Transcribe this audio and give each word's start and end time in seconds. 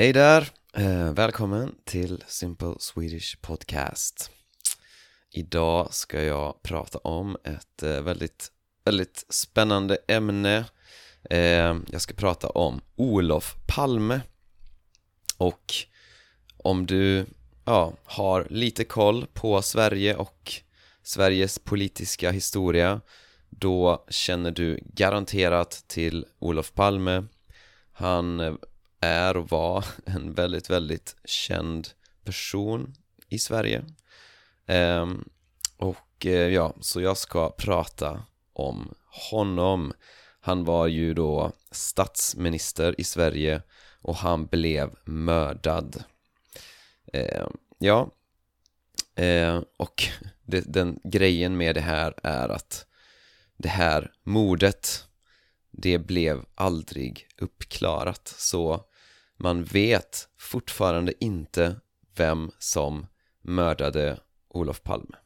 Hej 0.00 0.12
där! 0.12 0.48
Eh, 0.74 1.12
välkommen 1.12 1.74
till 1.84 2.24
Simple 2.26 2.74
Swedish 2.78 3.40
Podcast. 3.40 4.30
Idag 5.30 5.94
ska 5.94 6.22
jag 6.22 6.62
prata 6.62 6.98
om 6.98 7.36
ett 7.44 7.82
eh, 7.82 8.02
väldigt, 8.02 8.48
väldigt 8.84 9.26
spännande 9.28 9.98
ämne. 10.08 10.64
Eh, 11.30 11.76
jag 11.90 12.00
ska 12.00 12.14
prata 12.14 12.48
om 12.48 12.80
Olof 12.96 13.56
Palme. 13.66 14.20
Och 15.36 15.74
om 16.56 16.86
du 16.86 17.26
ja, 17.64 17.92
har 18.04 18.46
lite 18.50 18.84
koll 18.84 19.26
på 19.32 19.62
Sverige 19.62 20.16
och 20.16 20.52
Sveriges 21.02 21.58
politiska 21.58 22.30
historia 22.30 23.00
då 23.48 24.06
känner 24.08 24.50
du 24.50 24.80
garanterat 24.94 25.84
till 25.86 26.26
Olof 26.38 26.74
Palme. 26.74 27.24
Han 27.92 28.40
eh, 28.40 28.54
är 29.00 29.36
och 29.36 29.48
var 29.50 29.84
en 30.06 30.32
väldigt, 30.32 30.70
väldigt 30.70 31.16
känd 31.24 31.88
person 32.24 32.94
i 33.28 33.38
Sverige. 33.38 33.84
Um, 34.66 35.28
och 35.76 36.26
uh, 36.26 36.32
ja, 36.32 36.74
så 36.80 37.00
jag 37.00 37.16
ska 37.16 37.50
prata 37.50 38.22
om 38.52 38.94
honom. 39.30 39.92
Han 40.40 40.64
var 40.64 40.86
ju 40.86 41.14
då 41.14 41.52
statsminister 41.70 43.00
i 43.00 43.04
Sverige 43.04 43.62
och 44.02 44.16
han 44.16 44.46
blev 44.46 44.90
mördad. 45.04 46.04
Uh, 47.16 47.48
ja, 47.78 48.10
uh, 49.20 49.62
och 49.76 50.02
det, 50.42 50.60
den 50.60 51.00
grejen 51.04 51.56
med 51.56 51.74
det 51.74 51.80
här 51.80 52.14
är 52.22 52.48
att 52.48 52.86
det 53.56 53.68
här 53.68 54.12
mordet 54.22 55.04
det 55.70 55.98
blev 55.98 56.44
aldrig 56.54 57.28
uppklarat 57.38 58.34
så 58.38 58.84
man 59.40 59.64
vet 59.64 60.28
fortfarande 60.38 61.24
inte 61.24 61.80
vem 62.16 62.50
som 62.58 63.06
mördade 63.42 64.20
Olof 64.48 64.82
Palme. 64.82 65.16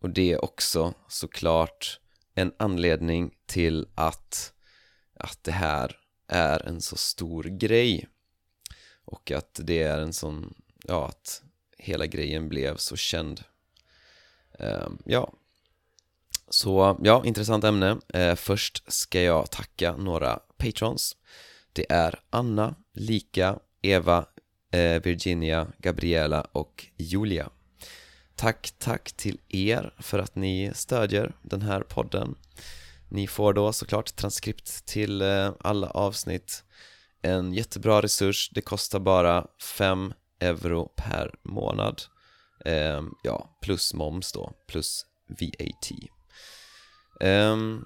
Och 0.00 0.10
det 0.10 0.32
är 0.32 0.44
också 0.44 0.94
såklart 1.08 2.00
en 2.34 2.52
anledning 2.56 3.34
till 3.46 3.86
att, 3.94 4.52
att 5.14 5.44
det 5.44 5.52
här 5.52 5.96
är 6.28 6.68
en 6.68 6.80
så 6.80 6.96
stor 6.96 7.42
grej. 7.42 8.08
Och 9.04 9.30
att 9.30 9.60
det 9.62 9.82
är 9.82 9.98
en 9.98 10.12
sån, 10.12 10.54
ja 10.84 11.08
att 11.08 11.42
hela 11.78 12.06
grejen 12.06 12.48
blev 12.48 12.76
så 12.76 12.96
känd. 12.96 13.44
Uh, 14.60 14.88
ja. 15.04 15.32
Så 16.48 17.00
ja, 17.02 17.22
intressant 17.24 17.64
ämne. 17.64 17.98
Uh, 18.16 18.34
först 18.34 18.92
ska 18.92 19.20
jag 19.20 19.50
tacka 19.50 19.96
några 19.96 20.36
patrons. 20.56 21.16
Det 21.74 21.92
är 21.92 22.20
Anna, 22.30 22.74
Lika, 22.92 23.58
Eva, 23.82 24.26
eh, 24.72 25.02
Virginia, 25.02 25.66
Gabriella 25.78 26.40
och 26.52 26.86
Julia. 26.96 27.50
Tack, 28.36 28.74
tack 28.78 29.12
till 29.12 29.40
er 29.48 29.94
för 29.98 30.18
att 30.18 30.36
ni 30.36 30.72
stödjer 30.74 31.36
den 31.42 31.62
här 31.62 31.80
podden. 31.80 32.34
Ni 33.08 33.26
får 33.26 33.52
då 33.52 33.72
såklart 33.72 34.16
transkript 34.16 34.86
till 34.86 35.22
eh, 35.22 35.52
alla 35.60 35.90
avsnitt. 35.90 36.64
En 37.22 37.54
jättebra 37.54 38.02
resurs, 38.02 38.50
det 38.54 38.60
kostar 38.60 39.00
bara 39.00 39.46
5 39.76 40.14
euro 40.40 40.92
per 40.96 41.34
månad. 41.42 42.02
Eh, 42.64 43.02
ja, 43.22 43.58
plus 43.62 43.94
moms 43.94 44.32
då, 44.32 44.52
plus 44.68 45.06
VAT. 45.28 45.90
Um, 47.20 47.28
ehm, 47.28 47.84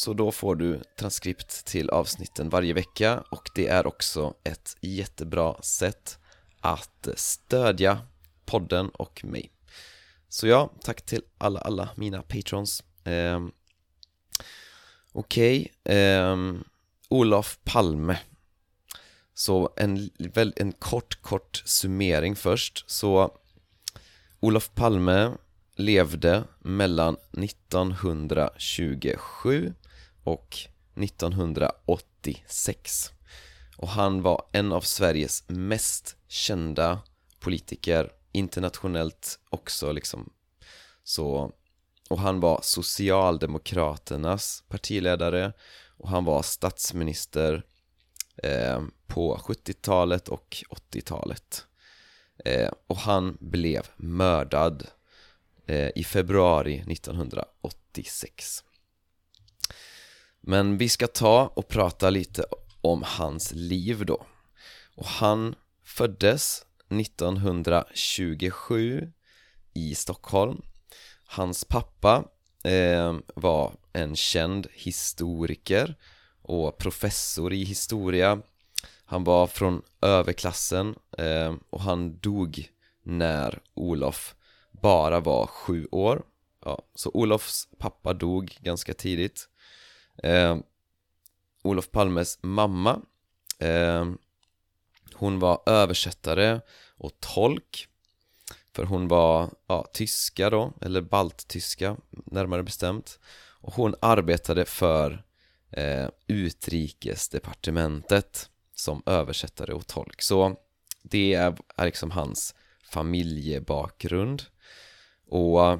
så 0.00 0.12
då 0.12 0.32
får 0.32 0.54
du 0.54 0.80
transkript 0.98 1.64
till 1.64 1.90
avsnitten 1.90 2.48
varje 2.48 2.72
vecka 2.72 3.24
och 3.30 3.50
det 3.54 3.66
är 3.66 3.86
också 3.86 4.34
ett 4.44 4.76
jättebra 4.80 5.62
sätt 5.62 6.18
att 6.60 7.08
stödja 7.14 7.98
podden 8.44 8.88
och 8.88 9.24
mig. 9.24 9.50
Så 10.28 10.46
ja, 10.46 10.70
tack 10.82 11.02
till 11.02 11.22
alla, 11.38 11.60
alla 11.60 11.88
mina 11.96 12.22
patrons. 12.22 12.84
Eh, 13.04 13.40
Okej, 15.12 15.72
okay. 15.84 15.96
eh, 15.96 16.36
Olof 17.08 17.58
Palme. 17.64 18.18
Så 19.34 19.72
en, 19.76 20.10
väl, 20.18 20.52
en 20.56 20.72
kort, 20.72 21.22
kort 21.22 21.62
summering 21.64 22.36
först. 22.36 22.90
Så 22.90 23.38
Olof 24.40 24.70
Palme 24.74 25.32
levde 25.76 26.44
mellan 26.58 27.16
1927 27.32 29.74
och 30.30 30.56
1986. 30.94 33.10
Och 33.76 33.88
han 33.88 34.22
var 34.22 34.42
en 34.52 34.72
av 34.72 34.80
Sveriges 34.80 35.44
mest 35.48 36.16
kända 36.28 37.00
politiker 37.40 38.12
internationellt 38.32 39.38
också 39.50 39.92
liksom. 39.92 40.32
Så, 41.04 41.52
och 42.10 42.18
han 42.18 42.40
var 42.40 42.60
Socialdemokraternas 42.62 44.64
partiledare 44.68 45.52
och 45.96 46.08
han 46.08 46.24
var 46.24 46.42
statsminister 46.42 47.64
eh, 48.36 48.82
på 49.06 49.36
70-talet 49.36 50.28
och 50.28 50.64
80-talet. 50.70 51.66
Eh, 52.44 52.70
och 52.86 52.96
han 52.96 53.36
blev 53.40 53.86
mördad 53.96 54.86
eh, 55.66 55.90
i 55.94 56.04
februari 56.04 56.78
1986. 56.78 58.64
Men 60.40 60.78
vi 60.78 60.88
ska 60.88 61.06
ta 61.06 61.52
och 61.54 61.68
prata 61.68 62.10
lite 62.10 62.44
om 62.80 63.02
hans 63.06 63.52
liv 63.52 64.06
då. 64.06 64.26
Och 64.94 65.06
han 65.06 65.54
föddes 65.84 66.64
1927 66.88 69.12
i 69.74 69.94
Stockholm. 69.94 70.62
Hans 71.24 71.64
pappa 71.64 72.24
eh, 72.64 73.16
var 73.34 73.72
en 73.92 74.16
känd 74.16 74.66
historiker 74.72 75.94
och 76.42 76.78
professor 76.78 77.52
i 77.52 77.64
historia. 77.64 78.42
Han 79.04 79.24
var 79.24 79.46
från 79.46 79.82
överklassen 80.00 80.94
eh, 81.18 81.54
och 81.70 81.80
han 81.80 82.18
dog 82.18 82.68
när 83.02 83.58
Olof 83.74 84.34
bara 84.70 85.20
var 85.20 85.46
sju 85.46 85.86
år. 85.90 86.22
Ja, 86.64 86.82
så 86.94 87.10
Olofs 87.14 87.68
pappa 87.78 88.12
dog 88.12 88.58
ganska 88.60 88.94
tidigt 88.94 89.48
eh, 90.22 90.58
Olof 91.62 91.90
Palmes 91.90 92.38
mamma 92.42 93.00
eh, 93.58 94.06
Hon 95.14 95.38
var 95.38 95.62
översättare 95.66 96.60
och 96.96 97.12
tolk 97.20 97.88
För 98.72 98.84
hon 98.84 99.08
var 99.08 99.50
ja, 99.66 99.86
tyska 99.92 100.50
då, 100.50 100.72
eller 100.80 101.00
balttyska 101.00 101.96
närmare 102.10 102.62
bestämt. 102.62 103.18
Och 103.60 103.74
hon 103.74 103.94
arbetade 104.00 104.64
för 104.64 105.24
eh, 105.70 106.08
utrikesdepartementet 106.26 108.50
som 108.74 109.02
översättare 109.06 109.72
och 109.72 109.86
tolk. 109.86 110.22
Så 110.22 110.56
det 111.02 111.34
är, 111.34 111.56
är 111.76 111.84
liksom 111.84 112.10
hans 112.10 112.54
familjebakgrund. 112.84 114.42
Och 115.26 115.72
eh, 115.72 115.78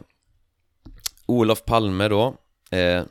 Olof 1.27 1.65
Palme 1.65 2.09
då 2.09 2.37
eh, 2.71 3.05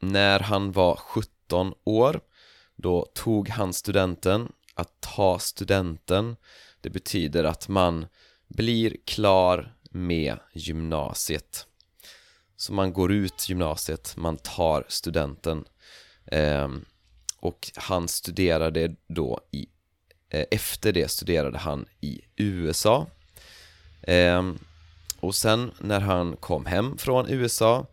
när 0.00 0.40
han 0.40 0.72
var 0.72 0.96
17 0.96 1.74
år 1.84 2.20
Då 2.76 3.06
tog 3.14 3.48
han 3.48 3.72
studenten. 3.72 4.52
Att 4.74 5.00
ta 5.00 5.38
studenten 5.38 6.36
Det 6.80 6.90
betyder 6.90 7.44
att 7.44 7.68
man 7.68 8.06
blir 8.48 8.96
klar 9.04 9.74
med 9.90 10.38
gymnasiet. 10.52 11.66
Så 12.56 12.72
man 12.72 12.92
går 12.92 13.12
ut 13.12 13.48
gymnasiet, 13.48 14.14
man 14.16 14.36
tar 14.36 14.84
studenten. 14.88 15.64
Eh, 16.26 16.68
Och 17.40 17.70
han 17.74 18.08
studerade 18.08 18.94
då 19.06 19.40
i 19.50 19.66
eh, 20.30 20.44
Efter 20.50 20.92
det 20.92 21.10
studerade 21.10 21.58
han 21.58 21.86
i 22.00 22.20
USA 22.36 23.06
eh, 24.02 24.52
Och 25.20 25.34
sen 25.34 25.72
när 25.80 26.00
han 26.00 26.36
kom 26.36 26.66
hem 26.66 26.98
från 26.98 27.30
USA 27.30 27.86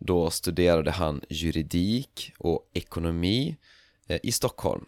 då 0.00 0.30
studerade 0.30 0.90
han 0.90 1.20
juridik 1.28 2.32
och 2.38 2.70
ekonomi 2.74 3.56
eh, 4.06 4.20
i 4.22 4.32
Stockholm. 4.32 4.84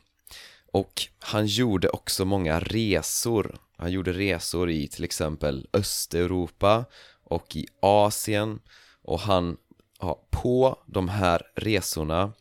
Och 0.72 1.02
han 1.18 1.46
gjorde 1.46 1.88
också 1.88 2.24
många 2.24 2.60
resor. 2.60 3.56
Han 3.76 3.92
gjorde 3.92 4.12
resor 4.12 4.70
i 4.70 4.88
till 4.88 5.04
exempel 5.04 5.66
Östeuropa 5.72 6.84
och 7.24 7.56
i 7.56 7.66
Asien. 7.80 8.60
Och 9.02 9.20
han, 9.20 9.56
ja, 10.00 10.26
på 10.30 10.78
de 10.86 11.08
här 11.08 11.42
resorna 11.54 12.32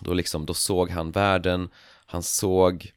då 0.00 0.14
liksom, 0.14 0.46
då 0.46 0.54
såg 0.54 0.90
han 0.90 1.10
världen. 1.10 1.68
Han 2.06 2.22
såg 2.22 2.92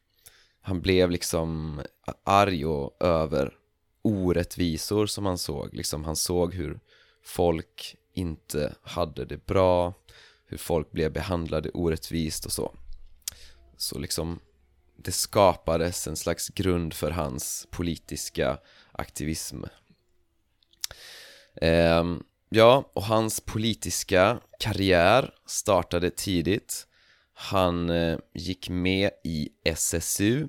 Han 0.64 0.80
blev 0.80 1.10
liksom 1.10 1.80
arg 2.24 2.66
och 2.66 2.96
över 3.00 3.54
orättvisor 4.02 5.06
som 5.06 5.26
han 5.26 5.38
såg. 5.38 5.74
Liksom, 5.74 6.04
han 6.04 6.16
såg 6.16 6.54
hur 6.54 6.80
folk 7.22 7.96
inte 8.14 8.74
hade 8.82 9.24
det 9.24 9.46
bra, 9.46 9.94
hur 10.46 10.56
folk 10.56 10.92
blev 10.92 11.12
behandlade 11.12 11.70
orättvist 11.70 12.46
och 12.46 12.52
så. 12.52 12.74
Så 13.76 13.98
liksom, 13.98 14.40
det 14.96 15.12
skapades 15.12 16.06
en 16.06 16.16
slags 16.16 16.48
grund 16.48 16.94
för 16.94 17.10
hans 17.10 17.66
politiska 17.70 18.58
aktivism. 18.92 19.64
Eh, 21.54 22.04
ja, 22.48 22.90
och 22.94 23.04
hans 23.04 23.40
politiska 23.40 24.40
karriär 24.58 25.34
startade 25.46 26.10
tidigt. 26.10 26.86
Han 27.34 27.90
eh, 27.90 28.18
gick 28.34 28.68
med 28.68 29.10
i 29.24 29.48
SSU. 29.64 30.48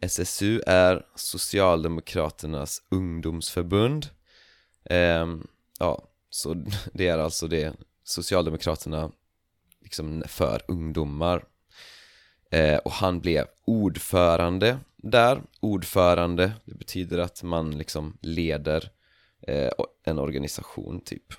SSU 0.00 0.60
är 0.66 1.06
Socialdemokraternas 1.14 2.82
ungdomsförbund. 2.90 4.06
Eh, 4.84 5.26
ja, 5.78 6.08
så 6.34 6.54
det 6.92 7.08
är 7.08 7.18
alltså 7.18 7.48
det 7.48 7.74
Socialdemokraterna 8.04 9.10
liksom 9.82 10.22
för 10.26 10.62
ungdomar. 10.68 11.44
Eh, 12.50 12.76
och 12.76 12.92
han 12.92 13.20
blev 13.20 13.46
ordförande 13.64 14.78
där. 14.96 15.42
Ordförande, 15.60 16.52
det 16.64 16.74
betyder 16.74 17.18
att 17.18 17.42
man 17.42 17.78
liksom 17.78 18.18
leder 18.20 18.90
eh, 19.46 19.70
en 20.04 20.18
organisation 20.18 21.00
typ. 21.00 21.34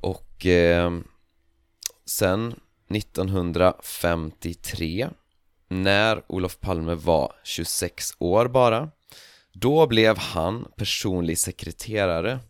Och 0.00 0.46
eh, 0.46 0.98
sen 2.04 2.54
1953 2.88 5.08
när 5.68 6.32
Olof 6.32 6.60
Palme 6.60 6.94
var 6.94 7.32
26 7.44 8.14
år 8.18 8.48
bara 8.48 8.90
Då 9.52 9.86
blev 9.86 10.18
han 10.18 10.72
personlig 10.76 11.38
sekreterare 11.38 12.40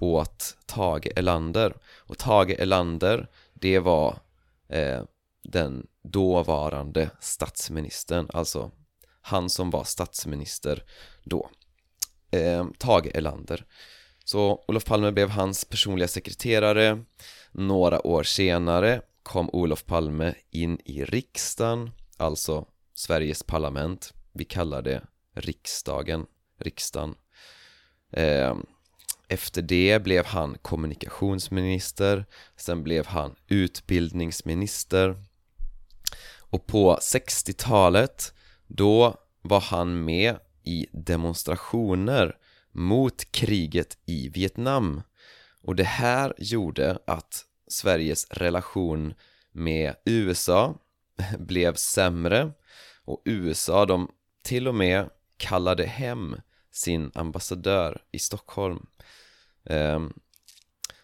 åt 0.00 0.56
Tage 0.66 1.12
Erlander 1.16 1.74
Och 1.96 2.18
Tage 2.18 2.60
Erlander, 2.60 3.28
det 3.54 3.78
var 3.78 4.18
eh, 4.68 5.02
den 5.42 5.86
dåvarande 6.02 7.10
statsministern, 7.20 8.28
alltså 8.32 8.70
han 9.20 9.50
som 9.50 9.70
var 9.70 9.84
statsminister 9.84 10.84
då, 11.24 11.50
eh, 12.30 12.66
Tage 12.78 13.10
Erlander. 13.14 13.64
Så 14.24 14.64
Olof 14.68 14.84
Palme 14.84 15.12
blev 15.12 15.30
hans 15.30 15.64
personliga 15.64 16.08
sekreterare. 16.08 17.04
Några 17.52 18.06
år 18.06 18.22
senare 18.22 19.02
kom 19.22 19.50
Olof 19.52 19.84
Palme 19.84 20.34
in 20.50 20.78
i 20.84 21.04
riksdagen, 21.04 21.90
alltså 22.16 22.66
Sveriges 22.94 23.42
parlament. 23.42 24.14
Vi 24.32 24.44
kallar 24.44 24.82
det 24.82 25.02
riksdagen, 25.34 26.26
riksdagen. 26.58 27.14
Eh, 28.12 28.54
efter 29.28 29.62
det 29.62 30.02
blev 30.02 30.26
han 30.26 30.56
kommunikationsminister, 30.62 32.26
sen 32.56 32.82
blev 32.82 33.06
han 33.06 33.34
utbildningsminister. 33.48 35.24
Och 36.38 36.66
på 36.66 36.96
60-talet, 36.96 38.34
då 38.66 39.16
var 39.42 39.60
han 39.60 40.04
med 40.04 40.36
i 40.64 40.86
demonstrationer 40.92 42.36
mot 42.72 43.32
kriget 43.32 43.98
i 44.06 44.28
Vietnam. 44.28 45.02
Och 45.62 45.76
det 45.76 45.84
här 45.84 46.34
gjorde 46.38 46.98
att 47.06 47.44
Sveriges 47.68 48.30
relation 48.30 49.14
med 49.52 49.94
USA 50.04 50.74
blev 51.38 51.74
sämre. 51.74 52.52
Och 53.04 53.22
USA, 53.24 53.86
de 53.86 54.10
till 54.42 54.68
och 54.68 54.74
med 54.74 55.10
kallade 55.36 55.86
hem 55.86 56.36
sin 56.76 57.10
ambassadör 57.14 58.02
i 58.12 58.18
Stockholm. 58.18 58.86
Ehm, 59.64 60.12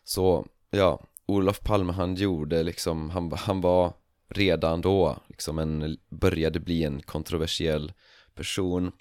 så, 0.05 0.47
ja, 0.71 1.07
Olof 1.27 1.61
Palme 1.61 1.93
han 1.93 2.15
gjorde 2.15 2.63
liksom, 2.63 3.11
han, 3.11 3.33
han 3.33 3.61
var 3.61 3.95
redan 4.29 4.81
då 4.81 5.19
liksom 5.29 5.59
en, 5.59 5.99
började 6.09 6.61
bli 6.61 6.85
en 6.85 7.03
kontroversiell 7.03 7.93
person 8.35 8.93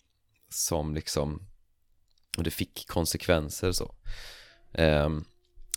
som 0.50 0.94
liksom 0.94 1.48
och 2.38 2.44
det 2.44 2.52
fick 2.52 2.88
konsekvenser 2.88 3.72
så. 3.72 3.96
Ehm, 4.74 5.24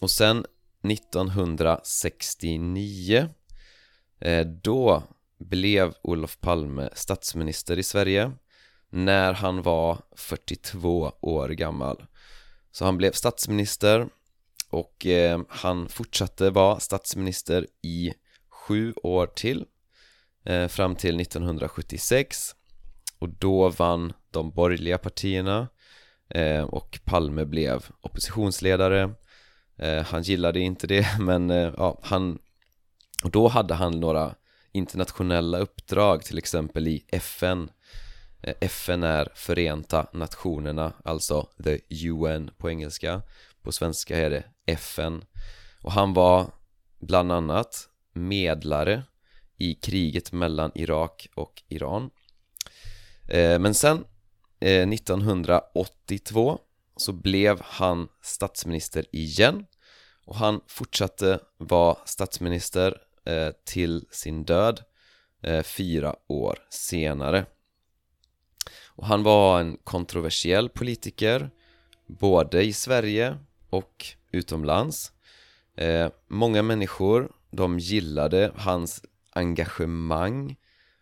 och 0.01 0.11
sen 0.11 0.47
1969 0.83 3.29
eh, 4.21 4.47
då 4.47 5.03
blev 5.39 5.95
Olof 6.03 6.41
Palme 6.41 6.91
statsminister 6.95 7.79
i 7.79 7.83
Sverige 7.83 8.33
när 8.95 9.33
han 9.33 9.63
var 9.63 9.99
42 10.17 11.13
år 11.21 11.49
gammal. 11.49 12.05
Så 12.73 12.85
han 12.85 12.97
blev 12.97 13.13
statsminister 13.13 14.09
och 14.71 15.07
eh, 15.07 15.41
han 15.49 15.89
fortsatte 15.89 16.51
vara 16.51 16.81
statsminister 16.81 17.67
i 17.83 18.13
sju 18.49 18.95
år 19.03 19.27
till 19.27 19.65
eh, 20.45 20.69
fram 20.69 20.97
till 20.97 21.21
1976 21.21 22.55
och 23.19 23.29
då 23.29 23.69
vann 23.69 24.13
de 24.31 24.51
borgerliga 24.51 24.99
partierna 24.99 25.69
eh, 26.29 26.63
och 26.63 27.01
Palme 27.05 27.45
blev 27.45 27.87
oppositionsledare. 28.01 29.15
Eh, 29.79 30.03
han 30.03 30.23
gillade 30.23 30.61
inte 30.61 30.87
det 30.87 31.07
men 31.21 31.51
eh, 31.51 31.75
ja, 31.77 32.01
han 32.03 32.39
och 33.25 33.31
då 33.31 33.49
hade 33.49 33.75
han 33.75 34.01
några 34.01 34.35
internationella 34.73 35.59
uppdrag 35.59 36.25
till 36.25 36.39
exempel 36.39 36.89
i 36.89 37.05
FN 37.09 37.63
eh, 37.63 38.04
Eh, 38.47 38.55
FN 38.61 39.03
är 39.03 39.29
Förenta 39.35 40.07
Nationerna, 40.13 40.93
alltså 41.05 41.49
the 41.65 41.81
UN 42.09 42.51
på 42.59 42.71
engelska. 42.71 43.23
På 43.63 43.73
svenska 43.73 44.19
är 44.19 44.31
det 44.31 44.45
FN 44.67 45.25
Och 45.83 45.93
han 45.93 46.15
var 46.15 46.47
bland 46.99 47.33
annat 47.33 47.89
medlare 48.13 49.03
i 49.59 49.75
kriget 49.75 50.33
mellan 50.33 50.73
Irak 50.75 51.29
och 51.35 51.63
Iran. 51.69 52.11
Eh, 53.29 53.59
men 53.59 53.75
sen 53.75 54.05
eh, 54.61 54.89
1982 54.89 56.59
så 56.97 57.13
blev 57.13 57.61
han 57.63 58.09
statsminister 58.23 59.05
igen. 59.13 59.67
Och 60.27 60.37
han 60.37 60.61
fortsatte 60.67 61.41
vara 61.59 61.97
statsminister 62.05 62.99
till 63.65 64.07
sin 64.11 64.45
död 64.45 64.81
fyra 65.65 66.17
år 66.29 66.59
senare 66.71 67.47
och 68.97 69.07
han 69.07 69.23
var 69.23 69.61
en 69.61 69.77
kontroversiell 69.85 70.69
politiker 70.69 71.51
både 72.07 72.63
i 72.63 72.73
Sverige 72.73 73.39
och 73.71 74.07
utomlands. 74.33 75.13
Eh, 75.77 76.09
många 76.29 76.63
människor 76.63 77.33
de 77.51 77.79
gillade 77.79 78.53
hans 78.57 79.03
engagemang 79.33 80.57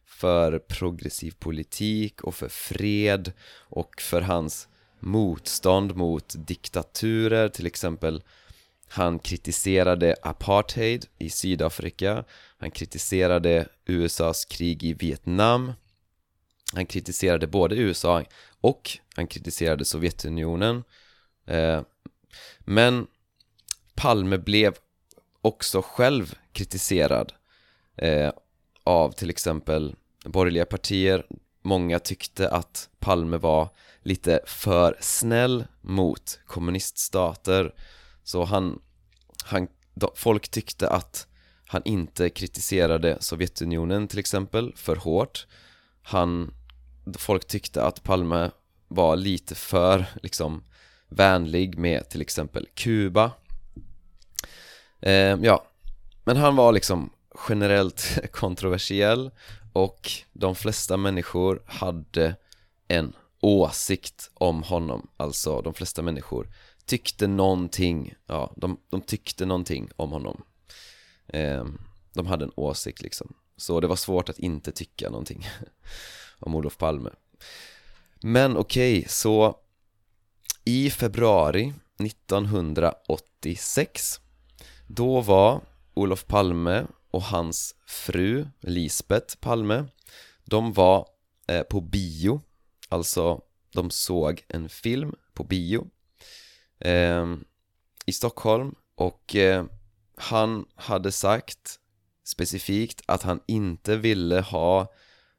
för 0.04 0.58
progressiv 0.58 1.34
politik 1.38 2.20
och 2.20 2.34
för 2.34 2.48
fred 2.48 3.32
och 3.52 4.00
för 4.00 4.20
hans 4.20 4.68
motstånd 5.00 5.96
mot 5.96 6.34
diktaturer. 6.38 7.48
Till 7.48 7.66
exempel 7.66 8.22
han 8.88 9.18
kritiserade 9.18 10.16
apartheid 10.22 11.06
i 11.18 11.30
Sydafrika. 11.30 12.24
Han 12.58 12.70
kritiserade 12.70 13.68
USAs 13.86 14.44
krig 14.44 14.84
i 14.84 14.94
Vietnam. 14.94 15.72
Han 16.72 16.86
kritiserade 16.86 17.46
både 17.46 17.76
USA 17.76 18.24
och 18.60 18.98
han 19.14 19.26
kritiserade 19.26 19.84
Sovjetunionen. 19.84 20.84
Eh, 21.46 21.82
men 22.58 23.06
Palme 23.94 24.38
blev 24.38 24.74
också 25.42 25.82
själv 25.82 26.34
kritiserad 26.52 27.32
eh, 27.96 28.30
av 28.84 29.12
till 29.12 29.30
exempel 29.30 29.96
borgerliga 30.24 30.64
partier. 30.64 31.26
Många 31.62 31.98
tyckte 31.98 32.48
att 32.48 32.88
Palme 32.98 33.36
var 33.36 33.68
lite 34.02 34.40
för 34.46 34.96
snäll 35.00 35.64
mot 35.80 36.40
kommuniststater. 36.46 37.74
Så 38.24 38.44
han, 38.44 38.82
han 39.44 39.68
folk 40.14 40.48
tyckte 40.48 40.88
att 40.88 41.26
han 41.66 41.82
inte 41.84 42.30
kritiserade 42.30 43.16
Sovjetunionen 43.20 44.08
till 44.08 44.18
exempel 44.18 44.72
för 44.76 44.96
hårt. 44.96 45.46
Han, 46.02 46.54
folk 47.18 47.46
tyckte 47.46 47.82
att 47.84 48.02
Palme 48.02 48.50
var 48.88 49.16
lite 49.16 49.54
för 49.54 50.06
liksom 50.22 50.64
vänlig 51.08 51.78
med 51.78 52.08
till 52.08 52.20
exempel 52.20 52.68
Kuba. 52.74 53.30
Eh, 55.00 55.38
Ja, 55.42 55.66
men 56.24 56.36
han 56.36 56.56
var 56.56 56.72
liksom 56.72 57.10
generellt 57.48 58.18
kontroversiell 58.32 59.30
och 59.72 60.10
de 60.32 60.54
flesta 60.54 60.96
människor 60.96 61.62
hade 61.66 62.36
en 62.88 63.12
åsikt 63.40 64.30
om 64.34 64.62
honom. 64.62 65.08
Alltså 65.16 65.60
de 65.62 65.74
flesta 65.74 66.02
människor 66.02 66.48
tyckte 66.86 67.26
någonting, 67.26 68.14
ja 68.26 68.52
de, 68.56 68.76
de 68.90 69.00
tyckte 69.00 69.46
någonting 69.46 69.90
om 69.96 70.10
honom. 70.12 70.42
Eh, 71.28 71.64
De 72.14 72.26
hade 72.26 72.44
en 72.44 72.52
åsikt 72.56 73.02
liksom. 73.02 73.34
Så 73.56 73.80
det 73.80 73.86
var 73.86 73.96
svårt 73.96 74.28
att 74.28 74.38
inte 74.38 74.72
tycka 74.72 75.10
någonting. 75.10 75.46
om 76.42 76.54
Olof 76.54 76.78
Palme. 76.78 77.10
Men 78.22 78.56
okej, 78.56 78.98
okay, 78.98 79.08
så 79.08 79.58
i 80.64 80.90
februari 80.90 81.72
1986 81.98 84.20
Då 84.86 85.20
var 85.20 85.60
Olof 85.94 86.26
Palme 86.26 86.86
och 87.10 87.22
hans 87.22 87.74
fru 87.86 88.46
Lisbeth 88.60 89.36
Palme 89.36 89.84
De 90.44 90.72
var 90.72 91.08
eh, 91.46 91.62
på 91.62 91.80
bio. 91.80 92.40
Alltså, 92.88 93.40
de 93.72 93.90
såg 93.90 94.44
en 94.48 94.68
film 94.68 95.14
på 95.32 95.44
bio 95.44 95.86
eh, 96.78 97.34
i 98.06 98.12
Stockholm 98.12 98.74
och 98.94 99.36
eh, 99.36 99.64
han 100.16 100.66
hade 100.74 101.12
sagt 101.12 101.78
specifikt 102.24 103.02
att 103.06 103.22
han 103.22 103.40
inte 103.46 103.96
ville 103.96 104.40
ha 104.40 104.92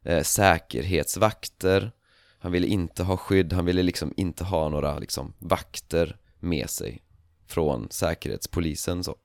eh, 0.04 0.22
säkerhetsvakter. 0.22 1.92
Han 2.38 2.52
ville 2.52 2.66
inte 2.66 3.02
ha 3.02 3.16
skydd, 3.16 3.52
han 3.52 3.64
ville 3.64 3.82
liksom 3.82 4.12
inte 4.16 4.44
ha 4.44 4.68
några 4.68 4.98
liksom 4.98 5.34
vakter 5.38 6.16
med 6.38 6.70
sig 6.70 7.02
från 7.46 7.86
säkerhetspolisen 7.90 9.04
så. 9.04 9.16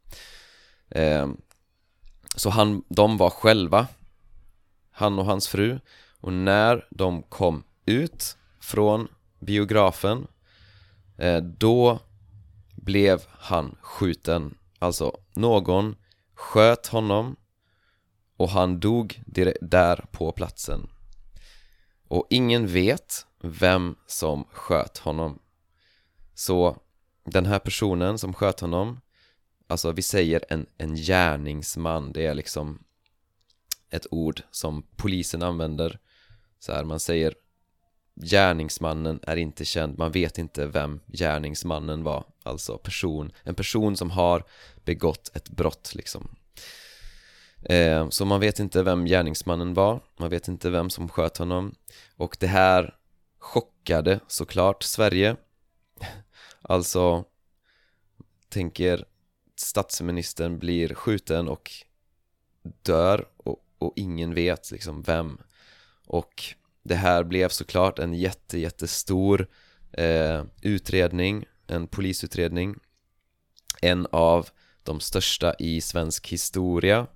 Eh, 0.89 1.27
Så 2.35 2.49
han, 2.49 2.83
de 2.89 3.17
var 3.17 3.29
själva 3.29 3.87
Han 4.91 5.19
och 5.19 5.25
hans 5.25 5.47
fru 5.47 5.79
Och 6.21 6.33
när 6.33 6.87
de 6.91 7.23
kom 7.23 7.63
ut 7.85 8.37
från 8.61 9.07
biografen 9.39 10.27
eh, 11.17 11.37
Då 11.37 11.99
blev 12.75 13.21
han 13.29 13.75
skjuten. 13.81 14.57
Alltså, 14.79 15.17
någon 15.35 15.95
sköt 16.35 16.87
honom 16.87 17.35
och 18.39 18.49
han 18.49 18.79
dog 18.79 19.21
där 19.61 20.05
på 20.11 20.31
platsen. 20.31 20.89
Och 22.07 22.27
ingen 22.29 22.67
vet 22.67 23.25
vem 23.41 23.95
som 24.07 24.45
sköt 24.51 24.97
honom. 24.97 25.39
Så 26.33 26.77
den 27.23 27.45
här 27.45 27.59
personen 27.59 28.17
som 28.17 28.33
sköt 28.33 28.59
honom 28.59 28.99
Alltså 29.69 29.91
vi 29.91 30.01
säger 30.01 30.45
en, 30.49 30.65
en 30.77 30.95
gärningsman, 30.95 32.13
det 32.13 32.25
är 32.25 32.33
liksom 32.33 32.83
ett 33.89 34.07
ord 34.11 34.41
som 34.51 34.83
polisen 34.95 35.43
använder. 35.43 35.99
Så 36.59 36.73
här, 36.73 36.83
man 36.83 36.99
säger 36.99 37.33
gärningsmannen 38.15 39.19
är 39.23 39.35
inte 39.35 39.65
känd, 39.65 39.97
man 39.97 40.11
vet 40.11 40.37
inte 40.37 40.67
vem 40.67 40.99
gärningsmannen 41.07 42.03
var. 42.03 42.23
Alltså 42.43 42.77
person, 42.77 43.31
en 43.43 43.55
person 43.55 43.97
som 43.97 44.11
har 44.11 44.43
begått 44.85 45.31
ett 45.33 45.49
brott 45.49 45.91
liksom 45.95 46.35
eh, 47.61 48.09
Så 48.09 48.25
man 48.25 48.39
vet 48.39 48.59
inte 48.59 48.83
vem 48.83 49.05
gärningsmannen 49.05 49.73
var, 49.73 50.01
man 50.17 50.29
vet 50.29 50.47
inte 50.47 50.69
vem 50.69 50.89
som 50.89 51.09
sköt 51.09 51.37
honom. 51.37 51.75
Och 52.15 52.37
det 52.39 52.47
här 52.47 52.95
chockade 53.39 54.19
såklart 54.27 54.83
Sverige. 54.83 55.35
Alltså 56.61 57.25
Tänker 58.49 59.05
statsministern 59.55 60.59
blir 60.59 60.93
skjuten 60.93 61.47
och 61.47 61.71
dör 62.81 63.27
och, 63.37 63.65
och 63.77 63.93
ingen 63.95 64.33
vet 64.33 64.71
liksom 64.71 65.01
vem. 65.01 65.37
Och 66.07 66.43
det 66.83 66.95
här 66.95 67.23
blev 67.23 67.49
såklart 67.49 67.99
en 67.99 68.13
jätte, 68.13 68.59
jättestor 68.59 69.47
eh, 69.91 70.43
utredning, 70.61 71.45
en 71.67 71.87
polisutredning. 71.87 72.75
En 73.81 74.07
av 74.11 74.49
de 74.83 74.99
största 74.99 75.53
i 75.59 75.81
svensk 75.81 76.27
historia 76.27 77.07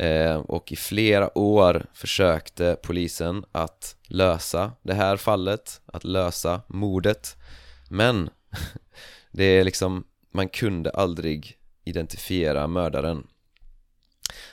eh, 0.00 0.36
Och 0.36 0.72
i 0.72 0.76
flera 0.76 1.38
år 1.38 1.86
försökte 1.94 2.76
polisen 2.82 3.44
att 3.52 3.96
lösa 4.08 4.72
det 4.82 4.94
här 4.94 5.16
fallet, 5.16 5.80
att 5.86 6.04
lösa 6.04 6.62
mordet. 6.68 7.36
Men 7.90 8.30
det 9.32 9.44
är 9.44 9.64
liksom, 9.64 10.04
man 10.32 10.48
kunde 10.48 10.90
aldrig 10.90 11.58
identifiera 11.84 12.66
mördaren. 12.66 13.26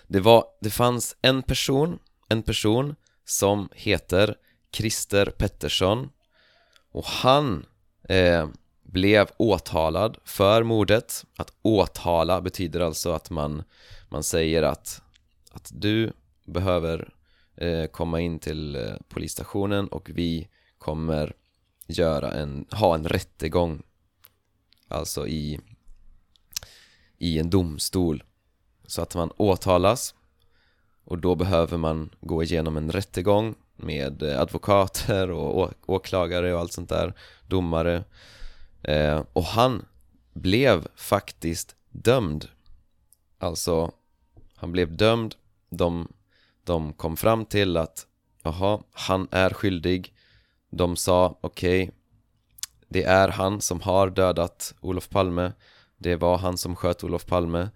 Det 0.08 0.20
var, 0.20 0.46
det 0.62 0.70
fanns 0.70 1.16
en 1.22 1.44
person, 1.44 2.00
en 2.30 2.44
person 2.44 2.96
som 3.26 3.70
heter 3.74 4.36
Christer 4.74 5.26
Pettersson. 5.26 6.10
Och 6.92 7.06
han 7.06 7.66
eh, 8.10 8.48
blev 8.84 9.28
åtalad 9.38 10.18
för 10.26 10.64
mordet. 10.64 11.26
Att 11.38 11.54
åtala 11.62 12.42
betyder 12.42 12.80
alltså 12.80 13.12
att 13.12 13.30
man, 13.30 13.64
man 14.10 14.24
säger 14.24 14.64
att, 14.64 15.02
att 15.58 15.72
du 15.74 16.14
behöver 16.46 17.14
eh, 17.56 17.86
komma 17.86 18.22
in 18.22 18.40
till 18.40 18.76
eh, 18.76 18.96
polisstationen 19.10 19.88
och 19.88 20.10
vi 20.14 20.48
kommer 20.78 21.34
göra 21.88 22.32
en, 22.32 22.66
ha 22.72 22.96
en 22.96 23.08
rättegång 23.08 23.84
Alltså 24.88 25.28
i, 25.28 25.60
i 27.18 27.40
en 27.40 27.50
domstol. 27.50 28.24
Så 28.86 29.02
att 29.02 29.16
man 29.16 29.32
åtalas 29.38 30.16
och 31.04 31.18
då 31.18 31.36
behöver 31.36 31.78
man 31.78 32.10
gå 32.22 32.44
igenom 32.44 32.78
en 32.78 32.92
rättegång 32.92 33.56
med 33.76 34.24
eh, 34.24 34.42
advokater 34.42 35.32
och 35.32 35.74
åklagare 35.86 36.54
och 36.54 36.60
allt 36.60 36.74
sånt 36.74 36.90
där, 36.90 37.14
domare. 37.48 38.04
Eh, 38.84 39.24
Och 39.34 39.44
han 39.44 39.86
blev 40.34 40.88
faktiskt 40.96 41.76
dömd. 41.90 42.48
Alltså, 43.38 43.92
han 44.56 44.72
blev 44.72 44.98
dömd 44.98 45.36
de, 45.70 46.08
de 46.64 46.94
kom 46.94 47.18
fram 47.18 47.46
till 47.46 47.78
att 47.78 48.08
Jaha, 48.44 48.82
han 48.92 49.28
är 49.32 49.50
skyldig. 49.50 50.14
De 50.70 50.96
sa 50.96 51.38
okej 51.42 51.84
okay, 51.84 51.94
Det 52.88 53.04
är 53.04 53.28
han 53.28 53.62
som 53.62 53.82
har 53.82 54.10
dödat 54.10 54.76
Olof 54.82 55.10
Palme. 55.10 55.54
Det 55.98 56.16
var 56.16 56.38
han 56.38 56.58
som 56.58 56.76
sköt 56.76 57.04
Olof 57.04 57.26
Palme. 57.26 57.70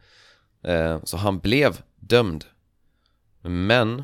Eh, 0.63 0.99
Så 1.03 1.17
han 1.17 1.39
blev 1.39 1.81
dömd. 1.95 2.45
Men 3.41 4.03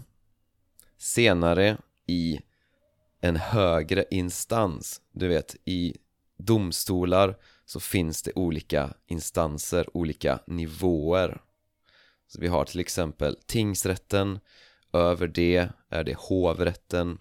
senare 0.97 1.77
i 2.07 2.39
en 3.21 3.35
högre 3.35 4.05
instans, 4.11 5.01
du 5.11 5.27
vet 5.27 5.55
i 5.65 5.97
domstolar 6.37 7.37
så 7.65 7.79
finns 7.79 8.23
det 8.23 8.31
olika 8.35 8.93
instanser, 9.07 9.97
olika 9.97 10.39
nivåer 10.47 11.41
så 12.27 12.41
vi 12.41 12.47
har 12.47 12.65
till 12.65 12.79
exempel 12.79 13.37
tingsrätten, 13.45 14.39
över 14.93 15.27
det 15.27 15.69
är 15.89 16.03
det 16.03 16.17
hovrätten 16.17 17.17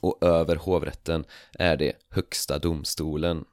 och 0.00 0.24
över 0.24 0.56
hovrätten 0.56 1.24
är 1.52 1.76
det 1.76 1.92
högsta 2.08 2.58
domstolen. 2.58 3.44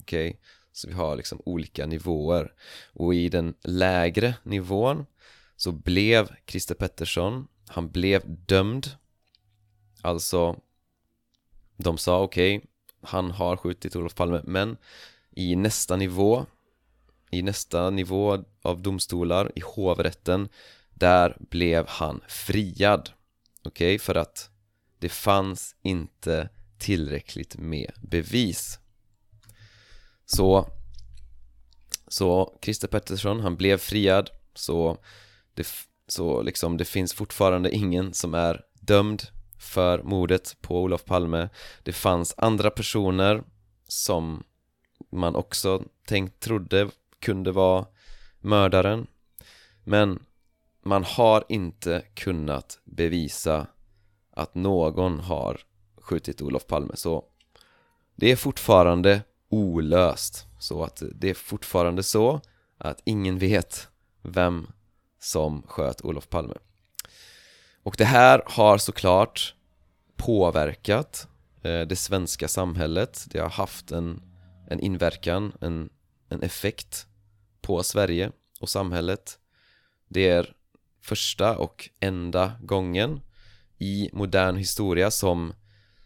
Okej, 0.00 0.30
okay? 0.30 0.40
så 0.72 0.88
vi 0.88 0.94
har 0.94 1.16
liksom 1.16 1.42
olika 1.44 1.86
nivåer. 1.86 2.52
Och 2.92 3.14
i 3.14 3.28
den 3.28 3.54
lägre 3.62 4.34
nivån 4.42 5.06
så 5.56 5.72
blev 5.72 6.34
Christer 6.46 6.74
Pettersson, 6.74 7.48
han 7.68 7.90
blev 7.90 8.22
dömd. 8.26 8.90
Alltså 10.02 10.60
De 11.76 11.98
sa 11.98 12.22
okej, 12.22 12.56
okay, 12.56 12.68
han 13.02 13.30
har 13.30 13.56
skjutit 13.56 13.96
Olof 13.96 14.14
Palme 14.14 14.40
men 14.44 14.76
i 15.30 15.56
nästa 15.56 15.96
nivå 15.96 16.46
i 17.32 17.42
nästa 17.42 17.90
nivå 17.90 18.44
av 18.62 18.82
domstolar, 18.82 19.52
i 19.54 19.60
hovrätten 19.60 20.48
Där 20.94 21.36
blev 21.50 21.88
han 21.88 22.20
friad. 22.28 23.10
Okej, 23.62 23.94
okay, 23.94 23.98
för 23.98 24.14
att 24.14 24.50
det 24.98 25.08
fanns 25.08 25.76
inte 25.82 26.48
tillräckligt 26.78 27.56
med 27.56 27.92
bevis. 28.02 28.78
Så 30.26 30.68
Så 32.08 32.58
Christer 32.62 32.88
Pettersson, 32.88 33.40
han 33.40 33.56
blev 33.56 33.78
friad. 33.78 34.30
Så 34.54 34.98
det, 35.54 35.66
så 36.08 36.42
liksom, 36.42 36.76
det 36.76 36.84
finns 36.84 37.14
fortfarande 37.14 37.70
ingen 37.70 38.14
som 38.14 38.34
är 38.34 38.60
dömd 38.80 39.22
för 39.58 40.02
mordet 40.02 40.56
på 40.60 40.82
Olof 40.82 41.04
Palme. 41.04 41.48
Det 41.82 41.92
fanns 41.92 42.34
andra 42.36 42.70
personer 42.70 43.42
som 43.88 44.44
man 45.10 45.34
också 45.34 45.82
tänkt, 46.06 46.40
trodde 46.40 46.90
kunde 47.22 47.52
vara 47.52 47.86
mördaren. 48.40 49.06
Men 49.84 50.22
man 50.82 51.04
har 51.04 51.44
inte 51.48 52.02
kunnat 52.14 52.80
bevisa 52.84 53.66
att 54.30 54.54
någon 54.54 55.20
har 55.20 55.60
skjutit 55.96 56.42
Olof 56.42 56.66
Palme. 56.66 56.96
Så 56.96 57.24
det 58.16 58.32
är 58.32 58.36
fortfarande 58.36 59.22
olöst. 59.48 60.46
Så 60.58 60.84
att 60.84 61.02
det 61.14 61.30
är 61.30 61.34
fortfarande 61.34 62.02
så 62.02 62.40
att 62.78 63.02
ingen 63.04 63.38
vet 63.38 63.88
vem 64.22 64.66
som 65.20 65.62
sköt 65.62 66.04
Olof 66.04 66.28
Palme. 66.28 66.54
Och 67.82 67.94
det 67.98 68.04
här 68.04 68.42
har 68.46 68.78
såklart 68.78 69.54
påverkat 70.16 71.28
eh, 71.62 71.80
det 71.80 71.96
svenska 71.96 72.48
samhället. 72.48 73.26
Det 73.30 73.38
har 73.38 73.50
haft 73.50 73.92
en, 73.92 74.22
en 74.68 74.80
inverkan, 74.80 75.52
en, 75.60 75.90
en 76.28 76.42
effekt 76.42 77.06
på 77.62 77.82
Sverige 77.82 78.32
och 78.60 78.68
samhället. 78.68 79.38
Det 80.08 80.28
är 80.28 80.54
första 81.00 81.56
och 81.56 81.90
enda 82.00 82.52
gången 82.62 83.20
i 83.78 84.10
modern 84.12 84.56
historia 84.56 85.10
som, 85.10 85.54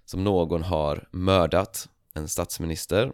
som 0.04 0.24
någon 0.24 0.62
har 0.62 1.08
mördat 1.10 1.88
en 2.14 2.28
statsminister. 2.28 3.12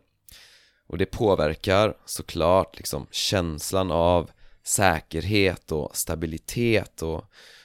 Och 0.87 0.99
det 0.99 1.07
påverkar 1.07 1.97
såklart 2.05 2.77
liksom 2.77 3.07
känslan 3.11 3.91
av 3.91 4.31
säkerhet 4.63 5.73
och 5.73 5.97
stabilitet 5.97 7.03
och 7.03 7.25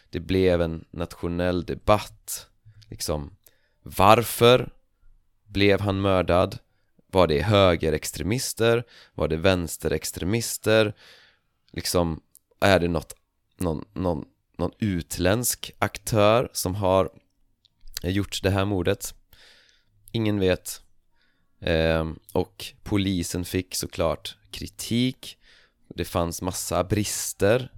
det 0.09 0.19
blev 0.19 0.61
en 0.61 0.85
nationell 0.91 1.65
debatt. 1.65 2.47
Liksom 2.89 3.35
varför 3.83 4.69
blev 5.45 5.81
han 5.81 6.01
mördad? 6.01 6.59
Var 7.11 7.27
det 7.27 7.41
högerextremister? 7.41 8.83
Var 9.13 9.27
det 9.27 9.37
vänsterextremister? 9.37 10.93
Liksom, 11.71 12.21
är 12.59 12.79
det 12.79 12.87
något, 12.87 13.13
någon, 13.57 13.85
någon, 13.93 14.25
någon 14.57 14.71
utländsk 14.79 15.71
aktör 15.79 16.49
som 16.53 16.75
har 16.75 17.09
gjort 18.03 18.43
det 18.43 18.49
här 18.49 18.65
mordet? 18.65 19.13
Ingen 20.11 20.39
vet. 20.39 20.81
Eh, 21.59 22.11
och 22.33 22.65
polisen 22.83 23.45
fick 23.45 23.75
såklart 23.75 24.37
kritik. 24.51 25.37
Det 25.87 26.05
fanns 26.05 26.41
massa 26.41 26.83
brister 26.83 27.71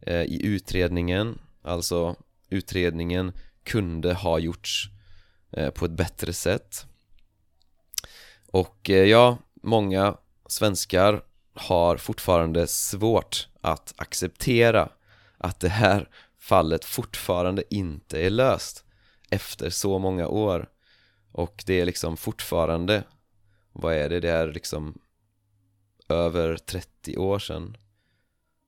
eh, 0.00 0.22
i 0.22 0.40
utredningen. 0.46 1.38
Alltså, 1.62 2.16
utredningen 2.48 3.32
kunde 3.62 4.14
ha 4.14 4.38
gjorts 4.38 4.88
eh, 5.52 5.70
på 5.70 5.84
ett 5.84 5.96
bättre 5.96 6.32
sätt. 6.32 6.86
Och 8.54 8.90
eh, 8.90 9.04
ja, 9.04 9.38
många 9.54 10.16
svenskar 10.46 11.22
har 11.54 11.96
fortfarande 11.96 12.66
svårt 12.66 13.48
att 13.60 13.94
acceptera 13.96 14.88
att 15.38 15.60
det 15.60 15.68
här 15.68 16.08
fallet 16.38 16.84
fortfarande 16.84 17.74
inte 17.74 18.26
är 18.26 18.30
löst 18.30 18.84
efter 19.30 19.70
så 19.70 19.98
många 19.98 20.28
år. 20.28 20.68
Och 21.32 21.64
det 21.66 21.80
är 21.80 21.86
liksom 21.86 22.16
fortfarande 22.16 23.04
vad 23.72 23.94
är 23.94 24.08
det, 24.08 24.20
det 24.20 24.30
är 24.30 24.52
liksom 24.52 24.98
över 26.08 26.56
30 26.56 27.16
år 27.16 27.38
sedan. 27.38 27.76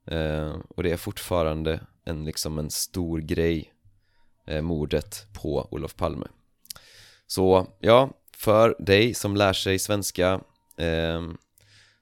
Eh, 0.07 0.57
och 0.69 0.83
det 0.83 0.93
är 0.93 0.97
fortfarande 0.97 1.81
en 2.05 2.25
liksom 2.25 2.59
en 2.59 2.71
stor 2.71 3.19
grej 3.19 3.73
eh, 4.47 4.63
mordet 4.63 5.27
på 5.33 5.69
Olof 5.71 5.97
Palme. 5.97 6.27
Så 7.27 7.67
ja, 7.81 8.11
för 8.47 8.77
dig 8.79 9.15
som 9.15 9.37
lär 9.37 9.53
sig 9.53 9.79
svenska 9.79 10.41
eh, 10.77 11.23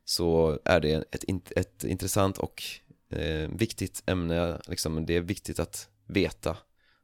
så 0.04 0.58
är 0.64 0.80
det 0.80 0.92
ett, 1.10 1.52
ett 1.56 1.84
intressant 1.84 2.38
och 2.38 2.62
eh, 3.10 3.48
viktigt 3.48 4.02
ämne, 4.06 4.60
liksom, 4.68 5.06
det 5.06 5.16
är 5.16 5.20
viktigt 5.20 5.58
att 5.58 5.88
veta 6.06 6.56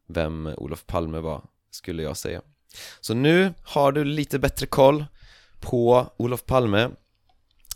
vem 0.09 0.47
Olof 0.56 0.87
Palme 0.87 1.18
var, 1.18 1.42
skulle 1.70 2.02
jag 2.02 2.16
säga. 2.16 2.42
Så 3.00 3.14
nu 3.14 3.54
har 3.62 3.92
du 3.92 4.04
lite 4.04 4.38
bättre 4.38 4.66
koll 4.66 5.04
på 5.61 6.12
Olof 6.16 6.47
Palme. 6.47 6.90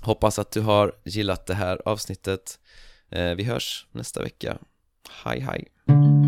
Hoppas 0.00 0.38
att 0.38 0.50
du 0.50 0.60
har 0.60 0.92
gillat 1.04 1.46
det 1.46 1.54
här 1.54 1.82
avsnittet. 1.84 2.58
Eh, 3.10 3.34
vi 3.34 3.44
hörs 3.44 3.86
nästa 3.92 4.22
vecka. 4.22 4.58
Hej 5.24 5.40
hej! 5.40 6.23